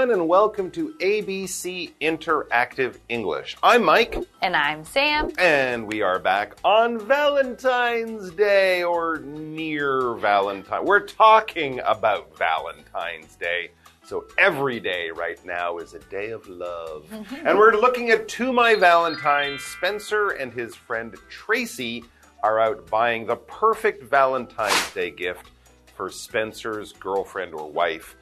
[0.00, 3.58] everyone, and welcome to ABC Interactive English.
[3.62, 4.16] I'm Mike.
[4.40, 5.30] And I'm Sam.
[5.36, 10.86] And we are back on Valentine's Day or near Valentine.
[10.86, 13.72] We're talking about Valentine's Day.
[14.02, 17.04] So every day right now is a day of love.
[17.44, 19.58] and we're looking at To My Valentine.
[19.58, 22.04] Spencer and his friend Tracy
[22.42, 25.50] are out buying the perfect Valentine's Day gift
[25.94, 28.16] for Spencer's girlfriend or wife,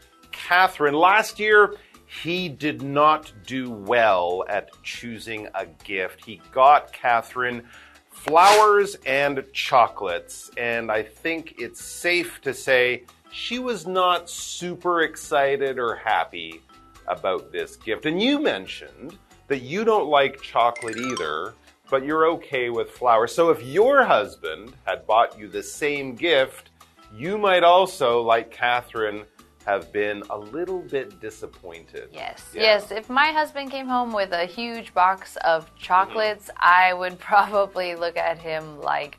[0.47, 0.95] Catherine.
[0.95, 1.75] Last year,
[2.07, 6.25] he did not do well at choosing a gift.
[6.25, 7.65] He got Catherine
[8.11, 15.79] flowers and chocolates, and I think it's safe to say she was not super excited
[15.79, 16.61] or happy
[17.07, 18.07] about this gift.
[18.07, 21.55] And you mentioned that you don't like chocolate either,
[21.91, 23.35] but you're okay with flowers.
[23.35, 26.71] So if your husband had bought you the same gift,
[27.15, 29.25] you might also, like Catherine,
[29.69, 32.09] have been a little bit disappointed.
[32.11, 32.63] Yes, yeah.
[32.63, 32.91] yes.
[32.91, 36.85] If my husband came home with a huge box of chocolates, mm -hmm.
[36.85, 39.13] I would probably look at him like,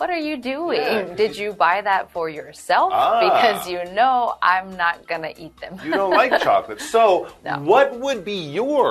[0.00, 0.80] what are you doing?
[0.80, 1.14] Yeah.
[1.22, 2.90] Did you buy that for yourself?
[2.94, 3.20] Ah.
[3.26, 4.16] Because you know
[4.52, 5.72] I'm not going to eat them.
[5.84, 6.80] you don't like chocolate.
[6.96, 7.04] So,
[7.44, 7.52] no.
[7.72, 8.88] what would be your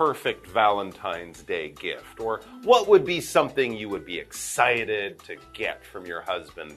[0.00, 2.14] perfect Valentine's Day gift?
[2.24, 2.32] Or
[2.70, 6.70] what would be something you would be excited to get from your husband?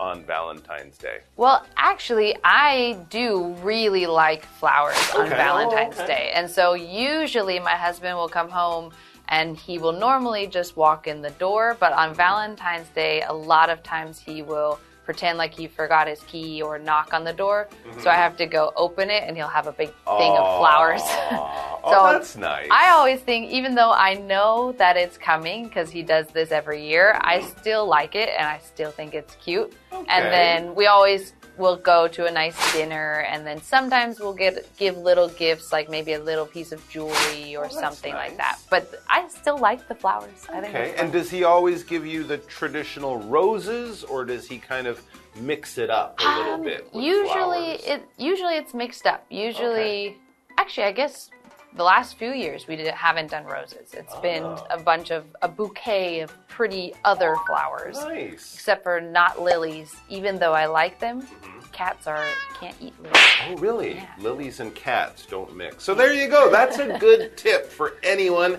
[0.00, 1.20] On Valentine's Day?
[1.36, 5.22] Well, actually, I do really like flowers okay.
[5.22, 6.14] on Valentine's oh, okay.
[6.14, 6.32] Day.
[6.34, 8.92] And so usually my husband will come home
[9.28, 11.76] and he will normally just walk in the door.
[11.78, 16.20] But on Valentine's Day, a lot of times he will pretend like he forgot his
[16.22, 17.68] key or knock on the door.
[17.68, 18.02] Mm -hmm.
[18.02, 21.02] So I have to go open it and he'll have a big thing of flowers.
[21.92, 22.68] so oh, that's nice.
[22.70, 26.80] I always think, even though I know that it's coming because he does this every
[26.90, 27.06] year.
[27.34, 29.70] I still like it and I still think it's cute.
[29.92, 30.14] Okay.
[30.14, 34.66] And then we always we'll go to a nice dinner and then sometimes we'll get
[34.76, 38.30] give little gifts like maybe a little piece of jewelry or oh, something nice.
[38.30, 42.24] like that but i still like the flowers okay and does he always give you
[42.24, 45.02] the traditional roses or does he kind of
[45.36, 47.84] mix it up a little um, bit usually flowers?
[47.84, 50.16] it usually it's mixed up usually okay.
[50.58, 51.30] actually i guess
[51.76, 53.92] the last few years we did, haven't done roses.
[53.92, 54.20] It's oh.
[54.20, 57.96] been a bunch of a bouquet of pretty other flowers.
[57.96, 58.54] Nice.
[58.54, 61.22] Except for not lilies, even though I like them.
[61.22, 61.60] Mm-hmm.
[61.72, 62.26] Cats are
[62.58, 63.16] can't eat lilies.
[63.48, 63.94] Oh, really?
[63.94, 64.08] Yeah.
[64.18, 65.84] Lilies and cats don't mix.
[65.84, 66.50] So there you go.
[66.50, 68.58] That's a good tip for anyone.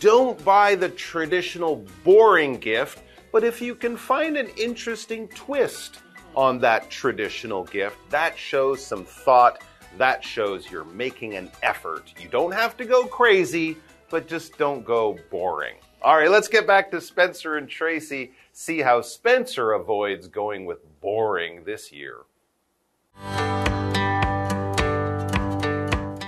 [0.00, 5.98] Don't buy the traditional boring gift, but if you can find an interesting twist
[6.36, 9.62] on that traditional gift, that shows some thought
[9.98, 12.12] that shows you're making an effort.
[12.20, 13.76] You don't have to go crazy,
[14.10, 15.76] but just don't go boring.
[16.02, 20.78] All right, let's get back to Spencer and Tracy, see how Spencer avoids going with
[21.00, 22.18] boring this year.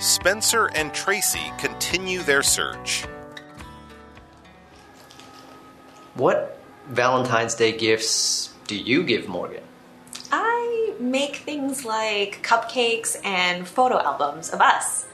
[0.01, 3.05] Spencer and Tracy continue their search.
[6.15, 9.66] What Valentine's Day gifts do you give Morgan?
[11.01, 15.07] Make things like cupcakes and photo albums of us.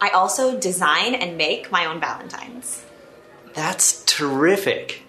[0.00, 2.84] I also design and make my own Valentines.
[3.54, 5.02] That's terrific.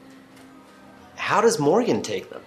[1.15, 2.41] How does Morgan take them?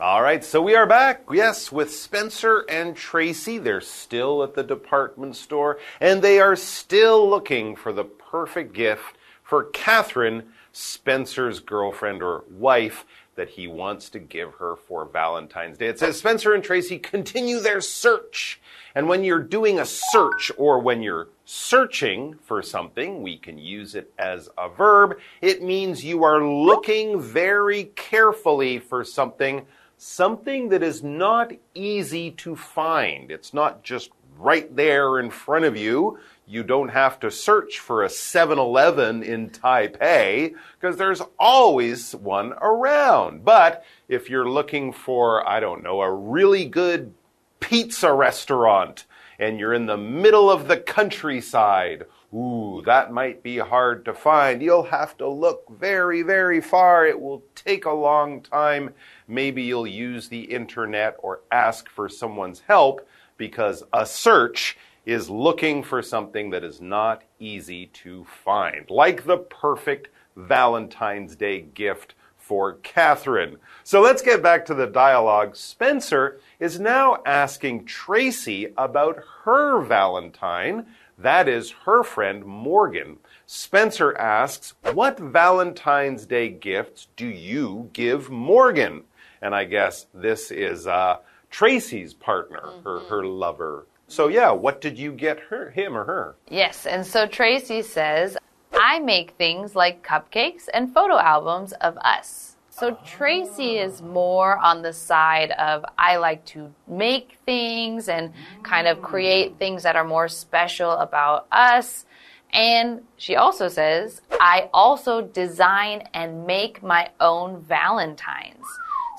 [0.00, 3.58] All right, so we are back, yes, with Spencer and Tracy.
[3.58, 9.16] They're still at the department store, and they are still looking for the perfect gift
[9.42, 13.04] for Catherine Spencer's girlfriend or wife
[13.34, 15.86] that he wants to give her for Valentine's Day.
[15.86, 18.60] It says Spencer and Tracy continue their search.
[18.94, 23.94] And when you're doing a search or when you're searching for something, we can use
[23.94, 25.18] it as a verb.
[25.40, 29.66] It means you are looking very carefully for something,
[29.96, 33.30] something that is not easy to find.
[33.30, 38.02] It's not just right there in front of you you don't have to search for
[38.02, 43.44] a 7 Eleven in Taipei because there's always one around.
[43.44, 47.14] But if you're looking for, I don't know, a really good
[47.60, 49.06] pizza restaurant
[49.38, 52.04] and you're in the middle of the countryside,
[52.34, 54.62] ooh, that might be hard to find.
[54.62, 57.06] You'll have to look very, very far.
[57.06, 58.94] It will take a long time.
[59.28, 63.06] Maybe you'll use the internet or ask for someone's help
[63.36, 69.38] because a search is looking for something that is not easy to find, like the
[69.38, 73.56] perfect Valentine's Day gift for Catherine.
[73.84, 75.56] So let's get back to the dialogue.
[75.56, 80.86] Spencer is now asking Tracy about her Valentine,
[81.18, 83.18] that is, her friend Morgan.
[83.46, 89.04] Spencer asks, What Valentine's Day gifts do you give Morgan?
[89.40, 91.18] And I guess this is uh,
[91.50, 93.86] Tracy's partner, her, her lover.
[94.12, 96.36] So, yeah, what did you get her, him or her?
[96.50, 98.36] Yes, and so Tracy says,
[98.74, 102.56] I make things like cupcakes and photo albums of us.
[102.68, 108.86] So Tracy is more on the side of I like to make things and kind
[108.86, 112.04] of create things that are more special about us.
[112.52, 118.66] And she also says, I also design and make my own Valentines.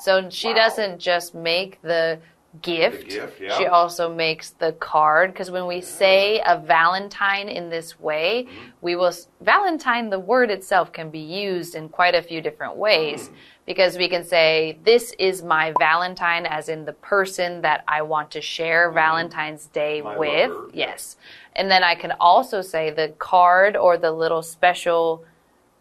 [0.04, 2.20] So she doesn't just make the
[2.62, 3.58] gift, gift, yeah.
[3.58, 5.34] she also makes the card.
[5.34, 8.70] Because when we say a Valentine in this way, mm-hmm.
[8.82, 13.30] we will, Valentine, the word itself can be used in quite a few different ways.
[13.30, 13.34] Mm.
[13.66, 18.32] Because we can say, This is my Valentine, as in the person that I want
[18.32, 18.96] to share mm-hmm.
[18.96, 20.50] Valentine's Day My with.
[20.50, 21.16] lover, Yes.
[21.56, 25.24] And then I can also say the card or the little special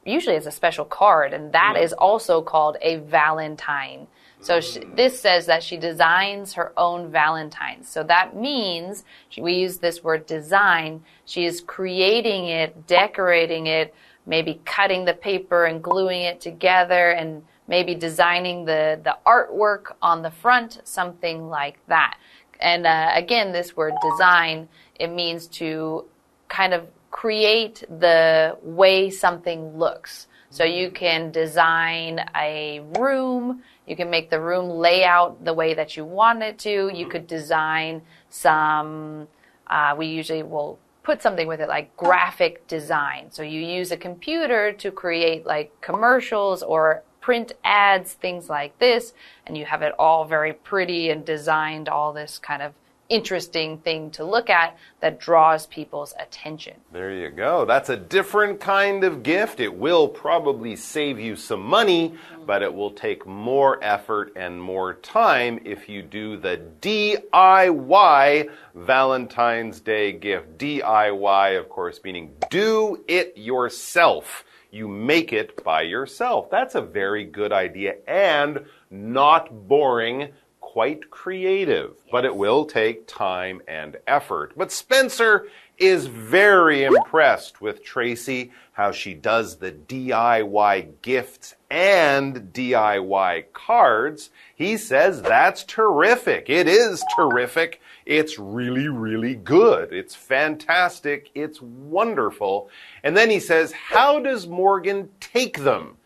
[0.04, 4.06] usually it's a special card, and that is also called a Valentine.
[4.40, 7.88] So she, this says that she designs her own Valentines.
[7.88, 11.04] So that means she, we use this word design.
[11.24, 13.94] She is creating it, decorating it,
[14.26, 20.22] maybe cutting the paper and gluing it together, and maybe designing the the artwork on
[20.22, 22.18] the front, something like that.
[22.58, 24.68] And uh, again, this word design
[24.98, 26.04] it means to
[26.48, 30.26] kind of create the way something looks.
[30.50, 35.74] So you can design a room, you can make the room lay out the way
[35.74, 36.90] that you want it to.
[36.92, 39.28] You could design some,
[39.68, 43.30] uh, we usually will put something with it like graphic design.
[43.30, 49.12] So you use a computer to create like commercials or print ads, things like this,
[49.46, 52.72] and you have it all very pretty and designed, all this kind of
[53.08, 56.74] interesting thing to look at that draws people's attention.
[56.92, 57.64] There you go.
[57.64, 59.60] That's a different kind of gift.
[59.60, 62.14] It will probably save you some money,
[62.46, 69.80] but it will take more effort and more time if you do the DIY Valentine's
[69.80, 70.58] Day gift.
[70.58, 74.44] DIY, of course, meaning do it yourself.
[74.70, 76.50] You make it by yourself.
[76.50, 80.30] That's a very good idea and not boring
[80.72, 84.54] quite creative, but it will take time and effort.
[84.56, 85.46] But Spencer
[85.76, 94.30] is very impressed with Tracy, how she does the DIY gifts and DIY cards.
[94.54, 96.48] He says that's terrific.
[96.48, 97.82] It is terrific.
[98.06, 99.92] It's really, really good.
[99.92, 101.30] It's fantastic.
[101.34, 102.70] It's wonderful.
[103.02, 105.98] And then he says, How does Morgan take them?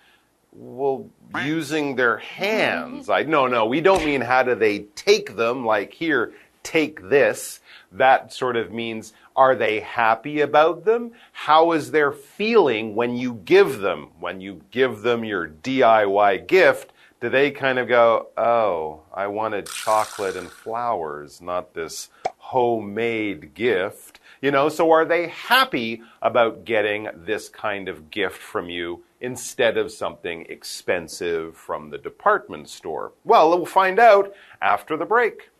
[0.58, 1.08] Well,
[1.44, 3.08] using their hands.
[3.10, 6.32] I no, no, we don't mean how do they take them like here,
[6.62, 7.60] take this.
[7.92, 11.12] That sort of means are they happy about them?
[11.32, 14.08] How is their feeling when you give them?
[14.18, 19.66] When you give them your DIY gift, do they kind of go, "Oh, I wanted
[19.66, 27.08] chocolate and flowers, not this homemade gift?" You know, so are they happy about getting
[27.14, 33.12] this kind of gift from you instead of something expensive from the department store?
[33.24, 35.50] Well, we'll find out after the break.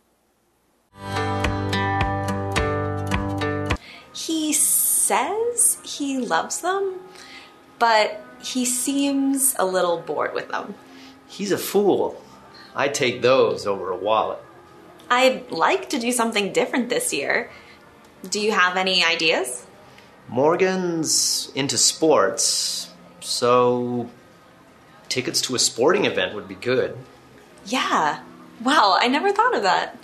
[4.13, 7.01] He says he loves them,
[7.77, 10.73] but he seems a little bored with them.
[11.27, 12.23] He's a fool.
[12.73, 14.39] I take those over a wallet.
[15.09, 17.51] I'd like to do something different this year.
[18.29, 19.65] Do you have any ideas?
[20.29, 22.89] Morgan's into sports,
[23.27, 24.09] so
[25.09, 26.97] tickets to a sporting event would be good.
[27.65, 28.23] Yeah.
[28.63, 29.97] Wow, I never thought of that.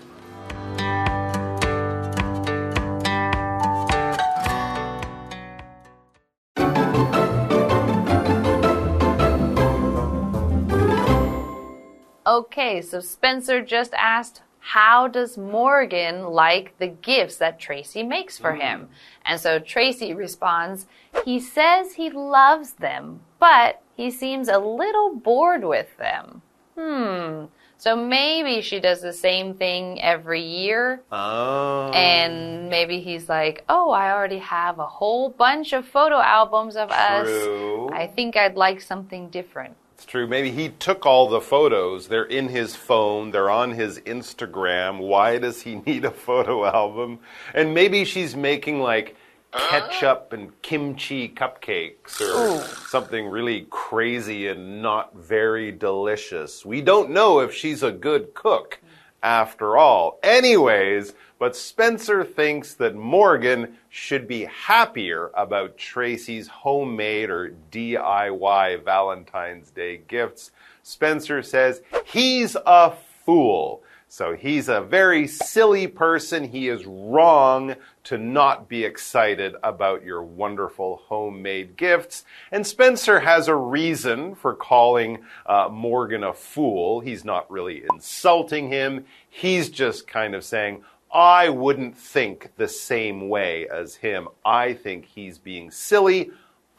[12.26, 18.54] Okay, so Spencer just asked, how does Morgan like the gifts that Tracy makes for
[18.56, 18.88] him?
[19.26, 20.88] And so Tracy responds,
[21.26, 26.42] he says he loves them, but he seems a little bored with them.
[26.78, 27.46] Hmm.
[27.78, 31.02] So maybe she does the same thing every year.
[31.12, 31.92] Oh.
[31.92, 36.88] And maybe he's like, oh, I already have a whole bunch of photo albums of
[36.88, 37.90] True.
[37.90, 37.92] us.
[37.94, 39.76] I think I'd like something different.
[40.04, 40.28] It's true.
[40.28, 42.10] Maybe he took all the photos.
[42.10, 43.32] They're in his phone.
[43.32, 44.98] They're on his Instagram.
[44.98, 47.20] Why does he need a photo album?
[47.54, 49.16] And maybe she's making like
[49.54, 56.66] ketchup and kimchi cupcakes or something really crazy and not very delicious.
[56.66, 58.82] We don't know if she's a good cook.
[59.24, 60.20] After all.
[60.22, 69.72] Anyways, but Spencer thinks that Morgan should be happier about Tracy's homemade or DIY Valentine's
[69.72, 70.52] Day gifts.
[70.84, 72.94] Spencer says he's a
[73.26, 73.82] fool.
[74.16, 76.44] So he's a very silly person.
[76.44, 82.24] He is wrong to not be excited about your wonderful homemade gifts.
[82.52, 87.00] And Spencer has a reason for calling uh, Morgan a fool.
[87.00, 89.06] He's not really insulting him.
[89.32, 94.28] He's just kind of saying, I wouldn't think the same way as him.
[94.46, 96.30] I think he's being silly.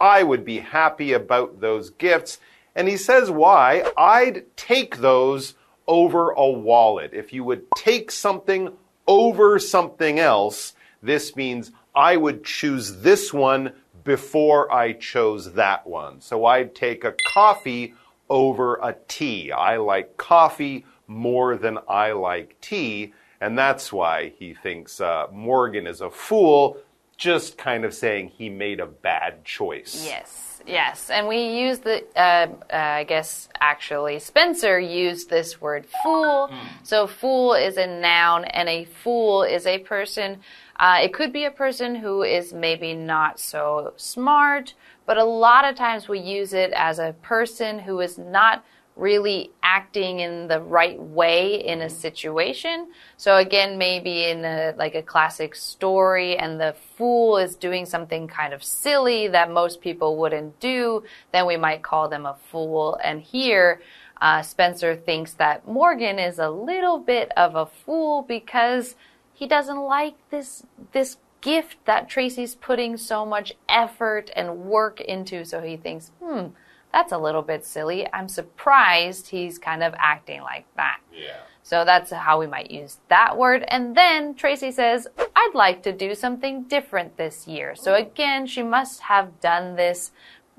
[0.01, 2.39] I would be happy about those gifts.
[2.77, 3.91] And he says why.
[3.97, 5.55] I'd take those
[5.87, 7.11] over a wallet.
[7.13, 8.73] If you would take something
[9.07, 13.73] over something else, this means I would choose this one
[14.05, 16.21] before I chose that one.
[16.21, 17.95] So I'd take a coffee
[18.29, 19.53] over a tea.
[19.53, 25.87] I like coffee more than I like tea, and that's why he thinks uh, Morgan
[25.87, 26.79] is a fool,
[27.17, 30.05] just kind of saying he made a bad choice.
[30.07, 30.54] Yes.
[30.67, 36.49] Yes, and we use the, uh, uh, I guess actually, Spencer used this word fool.
[36.51, 36.59] Mm.
[36.83, 40.41] So, fool is a noun, and a fool is a person.
[40.77, 44.75] Uh, it could be a person who is maybe not so smart,
[45.07, 48.65] but a lot of times we use it as a person who is not
[48.97, 52.89] really acting in the right way in a situation.
[53.17, 58.29] So again, maybe in a, like a classic story and the fool is doing something
[58.29, 62.99] kind of silly that most people wouldn't do, then we might call them a fool.
[63.03, 63.81] And here,
[64.21, 68.95] uh, Spencer thinks that Morgan is a little bit of a fool because
[69.33, 75.45] he doesn't like this, this gift that Tracy's putting so much effort and work into.
[75.45, 76.47] So he thinks, hmm,
[76.95, 78.07] that's a little bit silly.
[78.13, 81.01] I'm surprised he's kind of acting like that.
[81.13, 81.39] Yeah.
[81.65, 83.65] So that's how we might use that word.
[83.67, 87.75] And then Tracy says, I'd like to do something different this year.
[87.75, 90.13] So again, she must have done this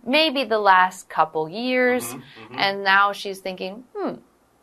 [0.06, 2.14] maybe the last couple years.
[2.14, 2.60] Mm -hmm, mm -hmm.
[2.64, 4.16] And now she's thinking, hmm,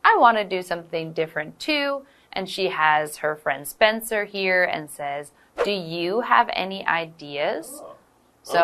[0.05, 2.05] I want to do something different too.
[2.33, 5.33] And she has her friend Spencer here and says,
[5.64, 7.67] Do you have any ideas?
[7.73, 7.97] Oh, okay.
[8.43, 8.62] So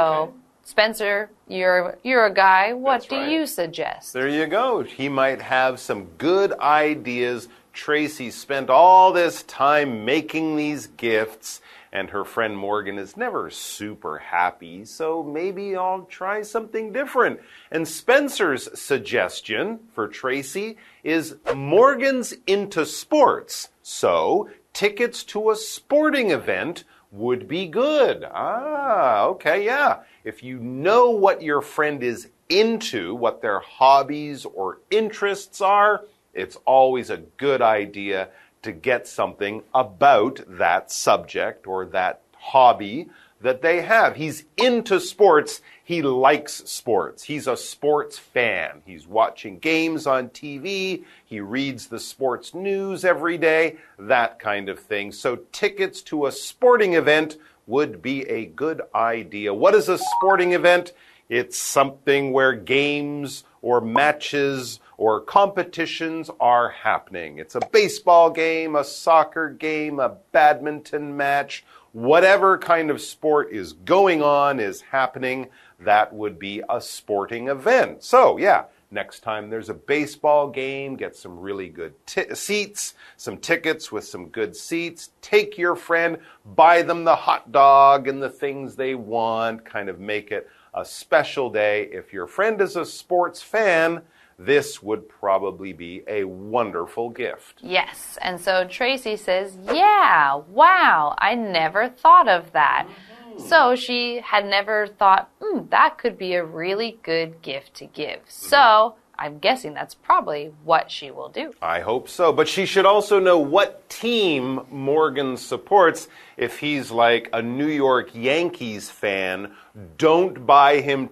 [0.69, 2.75] Spencer, you're you're a guy.
[2.75, 3.31] What That's do right.
[3.31, 4.13] you suggest?
[4.13, 4.83] There you go.
[4.83, 7.49] He might have some good ideas.
[7.73, 14.19] Tracy spent all this time making these gifts, and her friend Morgan is never super
[14.19, 17.41] happy, so maybe I'll try something different.
[17.71, 26.85] And Spencer's suggestion for Tracy is Morgan's into sports, so tickets to a sporting event
[27.11, 28.25] would be good.
[28.25, 30.01] Ah, okay, yeah.
[30.25, 36.57] If you know what your friend is into, what their hobbies or interests are, it's
[36.65, 38.29] always a good idea
[38.63, 43.09] to get something about that subject or that hobby
[43.41, 44.17] that they have.
[44.17, 45.63] He's into sports.
[45.89, 47.23] He likes sports.
[47.25, 48.83] He's a sports fan.
[48.85, 51.05] He's watching games on TV.
[51.25, 55.13] He reads the sports news every day, that kind of thing.
[55.13, 59.55] So, tickets to a sporting event would be a good idea.
[59.55, 60.93] What is a sporting event?
[61.31, 67.39] It's something where games or matches or competitions are happening.
[67.39, 73.73] It's a baseball game, a soccer game, a badminton match, whatever kind of sport is
[73.73, 75.49] going on, is happening,
[75.81, 78.03] that would be a sporting event.
[78.03, 81.95] So, yeah, Next time there's a baseball game, get some really good
[82.35, 85.11] seats, some tickets with some good seats.
[85.21, 86.19] Take your friend,
[86.57, 90.87] buy them the hot dog and the things they want, kind of make it a
[90.87, 91.91] special day.
[91.93, 94.01] If your friend is a sports fan,
[94.39, 97.59] this would probably be a wonderful gift.
[97.61, 98.17] Yes.
[98.23, 102.87] And so Tracy says, Yeah, wow, I never thought of that.
[102.87, 103.18] Mm -hmm.
[103.39, 108.21] So she had never thought, mm, that could be a really good gift to give.
[108.21, 108.49] Mm -hmm.
[108.51, 111.53] So I'm guessing that's probably what she will do.
[111.61, 112.33] I hope so.
[112.33, 116.09] But she should also know what team Morgan supports.
[116.37, 119.53] If he's like a New York Yankees fan,
[119.97, 121.09] don't buy him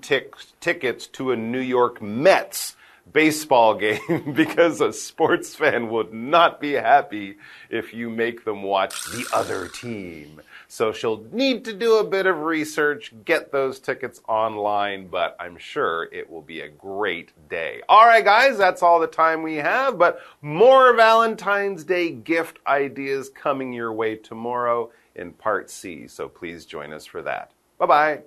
[0.60, 2.76] tickets to a New York Mets
[3.12, 7.38] baseball game because a sports fan would not be happy
[7.70, 10.40] if you make them watch the other team.
[10.68, 15.56] So she'll need to do a bit of research, get those tickets online, but I'm
[15.56, 17.82] sure it will be a great day.
[17.88, 23.28] All right, guys, that's all the time we have, but more Valentine's Day gift ideas
[23.28, 26.08] coming your way tomorrow in part C.
[26.08, 27.52] So please join us for that.
[27.78, 28.22] Bye bye.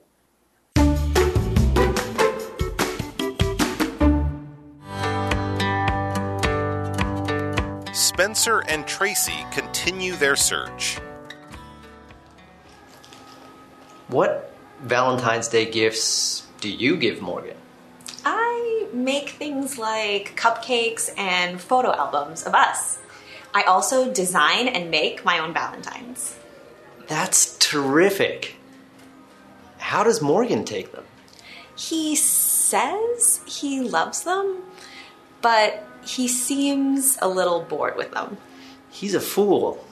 [7.94, 11.00] Spencer and Tracy continue their search.
[14.10, 14.52] What
[14.82, 17.56] Valentine's Day gifts do you give Morgan?
[18.26, 22.98] I make things like cupcakes and photo albums of us.
[23.54, 26.40] I also design and make my own Valentines.
[27.06, 28.56] That's terrific.
[29.78, 31.04] How does Morgan take them?
[31.76, 34.64] He says he loves them,
[35.44, 38.38] but he seems a little bored with them.
[38.90, 39.86] He's a fool.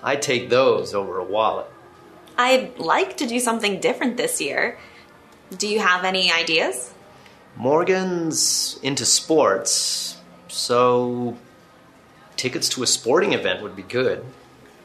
[0.00, 1.66] I take those over a wallet.
[2.36, 4.78] I'd like to do something different this year.
[5.56, 6.92] Do you have any ideas?
[7.56, 10.16] Morgan's into sports,
[10.48, 11.36] so
[12.36, 14.24] tickets to a sporting event would be good.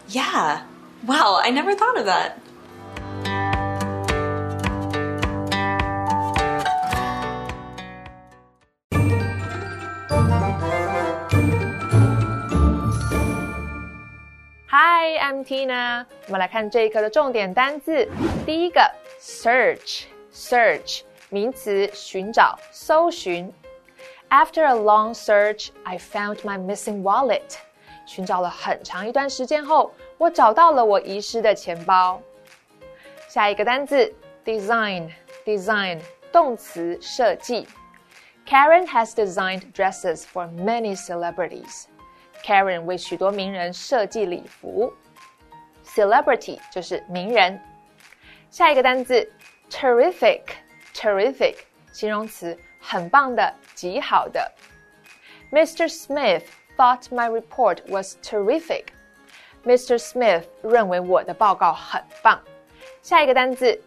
[0.07, 0.63] Yeah.
[1.05, 2.41] Wow, I never thought of that.
[14.68, 16.06] Hi, I'm Tina。
[16.26, 18.08] 我们来看这一课的重点单字。
[18.44, 18.80] 第一个，
[19.20, 23.52] search，search，名词，寻找、搜寻。
[24.30, 27.58] After a long search, I found my missing wallet.
[28.06, 32.20] 寻找了很长一段时间后，我找到了我遗失的钱包。
[33.28, 34.12] 下一个单字，
[34.44, 36.00] design，design，
[36.32, 37.68] 动词，设计。
[38.46, 41.84] Karen has designed dresses for many celebrities.
[42.42, 44.92] Karen 为许多名人设计礼服。
[45.84, 47.60] Celebrity 就是名人。
[48.50, 49.30] 下一个单词，
[49.70, 51.56] terrific，terrific，
[51.92, 54.52] 形容词，很棒的，极好的。
[55.50, 55.88] Mr.
[55.88, 56.44] Smith
[56.76, 58.86] thought my report was terrific.
[59.64, 59.98] Mr.
[59.98, 62.40] Smith 认为我的报告很棒。
[63.02, 63.80] 下一个单词，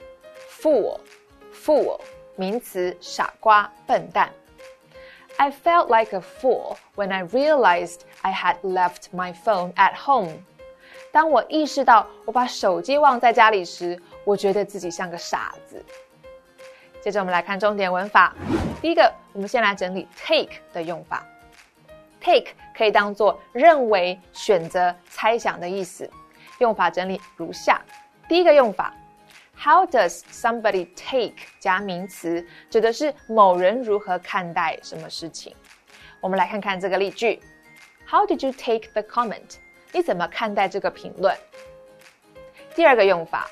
[0.62, 2.00] fool，fool，
[2.36, 4.32] 名词，傻瓜，笨蛋。
[5.39, 10.45] I felt like a fool when I realized I had left my phone at home.
[11.11, 15.85] 当我意识到我把手机忘在家里时，我觉得自己像个傻子。
[17.01, 18.35] 接着我们来看重点文法。
[18.81, 21.27] 第一个，我们先来整理 take 的用法。
[22.21, 26.09] take 可以当做认为、选择、猜想的意思。
[26.59, 27.83] 用法整理如下：
[28.29, 28.95] 第一个用法
[29.62, 35.56] ，How does somebody take 加名词，指的是某人如何看待什么事情。
[36.20, 37.40] 我们来看看这个例句：
[38.08, 39.58] How did you take the comment？
[39.92, 41.36] 你怎么看待这个评论？
[42.76, 43.50] 第二个用法，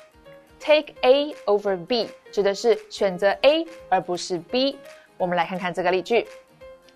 [0.60, 4.78] take A over B，指的是选择 A 而不是 B。
[5.16, 6.26] 我们来看看这个例句：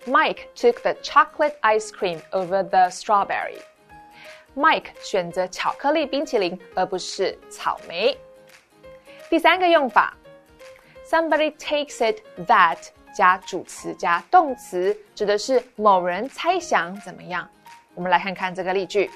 [0.05, 8.17] Mike took the chocolate ice cream over the strawberry。Mike 选择巧克力冰淇淋而不是草莓。
[9.29, 10.13] 第三个用法，
[11.05, 12.77] somebody takes it that
[13.13, 17.49] 加主词加动词，指的是某人猜想怎么样。
[17.93, 19.09] 我们来看看这个例句：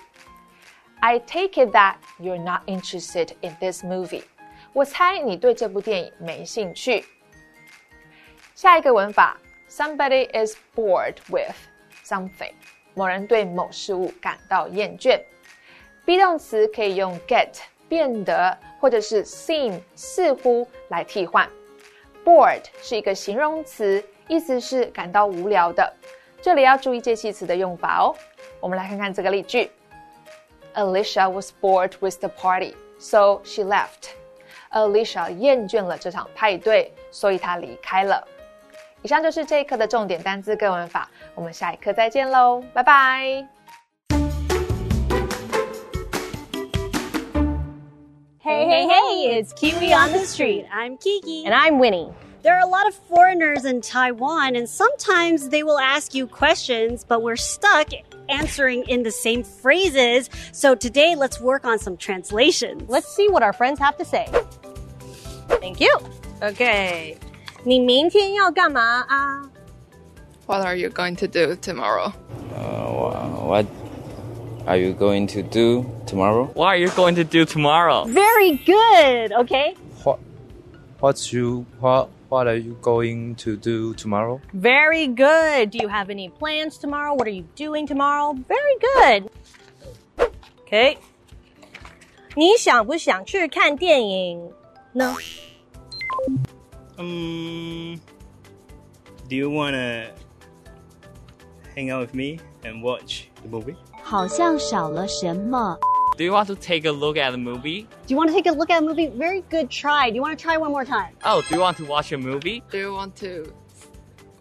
[1.00, 4.24] I take it that you're not interested in this movie。
[4.74, 7.06] 我猜你对这部电影没兴趣。
[8.54, 9.38] 下一个文法，
[9.70, 11.56] somebody is bored with
[12.04, 12.54] something。
[12.94, 15.22] 某人对某事物感到厌倦。
[16.06, 17.60] be 动词可以用 get
[17.91, 21.47] 变得，或者是 seem 似乎来替换。
[22.25, 25.93] bored 是一个形容词，意思是感到无聊的。
[26.41, 28.15] 这里要注意介系词的用法哦。
[28.61, 29.71] 我们来看看这个例句
[30.75, 34.13] ：Alicia was bored with the party, so she left.
[34.71, 38.25] Alicia 厌倦了这场派对，所以她离开了。
[39.03, 43.60] 以上就是这一课的重点单词跟文法，我们下一课再见喽，拜拜。
[48.50, 50.66] Hey, hey, hey, it's Kiwi on the street.
[50.72, 51.46] I'm Kiki.
[51.46, 52.14] And I'm Winnie.
[52.44, 57.04] There are a lot of foreigners in Taiwan, and sometimes they will ask you questions,
[57.04, 57.90] but we're stuck
[58.30, 60.30] answering in the same phrases.
[60.52, 62.84] So today, let's work on some translations.
[62.88, 64.28] Let's see what our friends have to say.
[65.60, 65.98] Thank you.
[66.42, 67.18] Okay.
[67.64, 69.50] 你明天要干嘛啊？
[70.46, 72.14] What are you going to do tomorrow?
[72.56, 73.66] Uh, what
[74.68, 76.46] are you going to do tomorrow?
[76.54, 78.06] What are you going to do tomorrow?
[78.06, 79.32] Very good.
[79.34, 79.76] Okay.
[80.04, 80.20] What
[81.00, 84.42] what's you what what are you going to do tomorrow?
[84.54, 85.70] Very good.
[85.72, 87.14] Do you have any plans tomorrow?
[87.14, 88.34] What are you doing tomorrow?
[88.48, 89.30] Very good.
[90.66, 90.98] Okay.
[92.36, 94.52] 你想不想去看电影
[94.94, 95.16] 呢？
[96.98, 98.00] Um,
[99.30, 100.08] do you wanna
[101.76, 103.76] hang out with me and watch the movie?
[104.10, 105.78] 好像少了什么。
[106.18, 107.88] Do you want to take a look at the movie?
[108.08, 109.10] Do you want to take a look at a movie?
[109.10, 110.10] Very good try.
[110.10, 111.16] Do you want to try one more time?
[111.24, 112.64] Oh, do you want to watch a movie?
[112.72, 113.52] Do you want to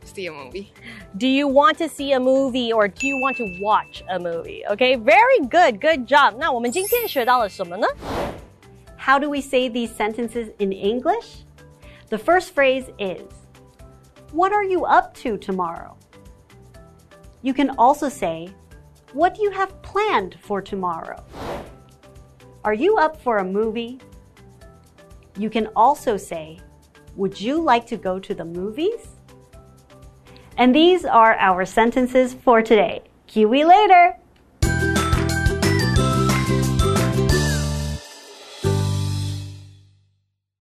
[0.04, 0.72] see a movie.
[1.16, 4.64] Do you want to see a movie or do you want to watch a movie?
[4.70, 6.36] Okay, very good, good job.
[6.38, 7.86] 那我们今天学到了什么呢？
[8.96, 11.44] How do we say these sentences in English?
[12.10, 13.22] The first phrase is
[14.32, 15.96] What are you up to tomorrow?
[17.42, 18.48] You can also say,
[19.13, 21.23] what do you have planned for tomorrow?
[22.63, 23.99] Are you up for a movie?
[25.35, 26.59] You can also say,
[27.15, 29.07] Would you like to go to the movies?
[30.57, 33.01] And these are our sentences for today.
[33.25, 34.15] Kiwi later!